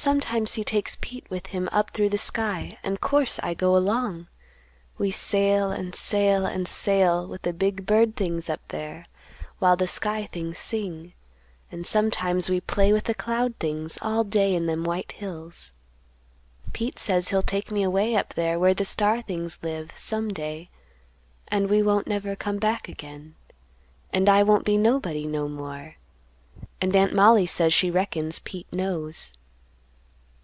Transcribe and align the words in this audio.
Sometimes 0.00 0.54
he 0.54 0.62
takes 0.62 0.96
Pete 1.00 1.28
with 1.28 1.46
him 1.48 1.68
up 1.72 1.90
through 1.90 2.10
the 2.10 2.18
sky, 2.18 2.78
and 2.84 3.00
course 3.00 3.40
I 3.42 3.52
go 3.52 3.76
along. 3.76 4.28
We 4.96 5.10
sail, 5.10 5.72
and 5.72 5.92
sail, 5.92 6.46
and 6.46 6.68
sail, 6.68 7.26
with 7.26 7.42
the 7.42 7.52
big 7.52 7.84
bird 7.84 8.14
things 8.14 8.48
up 8.48 8.60
there, 8.68 9.06
while 9.58 9.74
the 9.74 9.88
sky 9.88 10.26
things 10.26 10.56
sing; 10.56 11.14
and 11.72 11.84
sometimes 11.84 12.48
we 12.48 12.60
play 12.60 12.92
with 12.92 13.04
the 13.06 13.14
cloud 13.14 13.54
things, 13.58 13.98
all 14.00 14.22
day 14.22 14.54
in 14.54 14.66
them 14.66 14.84
white 14.84 15.10
hills. 15.10 15.72
Pete 16.72 17.00
says 17.00 17.30
he'll 17.30 17.42
take 17.42 17.72
me 17.72 17.82
away 17.82 18.14
up 18.14 18.34
there 18.34 18.56
where 18.56 18.74
the 18.74 18.84
star 18.84 19.20
things 19.20 19.58
live, 19.62 19.90
some 19.96 20.28
day, 20.28 20.70
and 21.48 21.68
we 21.68 21.82
won't 21.82 22.06
never 22.06 22.36
come 22.36 22.58
back 22.58 22.88
again; 22.88 23.34
and 24.12 24.28
I 24.28 24.44
won't 24.44 24.64
be 24.64 24.76
nobody 24.76 25.26
no 25.26 25.48
more; 25.48 25.96
and 26.80 26.94
Aunt 26.94 27.12
Mollie 27.16 27.46
says 27.46 27.74
she 27.74 27.90
reckons 27.90 28.38
Pete 28.38 28.72
knows. 28.72 29.32